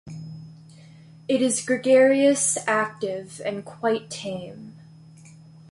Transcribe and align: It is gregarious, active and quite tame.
It 1.27 1.43
is 1.43 1.63
gregarious, 1.63 2.57
active 2.65 3.39
and 3.45 3.63
quite 3.63 4.09
tame. 4.09 4.75